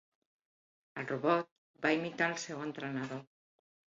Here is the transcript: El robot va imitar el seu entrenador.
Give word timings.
El 1.01 1.05
robot 1.11 1.51
va 1.83 1.91
imitar 1.97 2.31
el 2.31 2.39
seu 2.45 2.65
entrenador. 2.69 3.21